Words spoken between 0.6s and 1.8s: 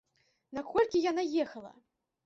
колькі яна ехала?